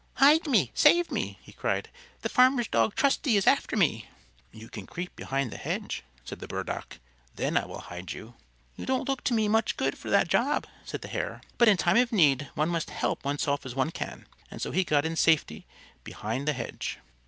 "Hide 0.15 0.47
me! 0.47 0.71
Save 0.73 1.11
me!" 1.11 1.37
he 1.43 1.51
cried. 1.53 1.87
"The 2.23 2.27
farmer's 2.29 2.67
dog 2.67 2.95
Trusty 2.95 3.37
is 3.37 3.45
after 3.45 3.77
me." 3.77 4.07
"You 4.51 4.67
can 4.67 4.87
creep 4.87 5.15
behind 5.15 5.51
the 5.51 5.57
hedge," 5.59 6.01
said 6.25 6.39
the 6.39 6.47
Burdock, 6.47 6.97
"then 7.35 7.55
I 7.55 7.67
will 7.67 7.81
hide 7.81 8.11
you." 8.11 8.33
"You 8.75 8.87
don't 8.87 9.07
look 9.07 9.23
to 9.25 9.35
me 9.35 9.47
much 9.47 9.77
good 9.77 9.95
for 9.99 10.09
that 10.09 10.27
job," 10.27 10.65
said 10.85 11.01
the 11.03 11.07
Hare, 11.07 11.41
"but 11.59 11.67
in 11.67 11.77
time 11.77 11.97
of 11.97 12.11
need 12.11 12.49
one 12.55 12.69
must 12.69 12.89
help 12.89 13.23
oneself 13.23 13.63
as 13.63 13.75
one 13.75 13.91
can." 13.91 14.25
And 14.49 14.59
so 14.59 14.71
he 14.71 14.83
got 14.83 15.05
in 15.05 15.15
safety 15.15 15.67
behind 16.03 16.47
the 16.47 16.53
hedge. 16.53 16.97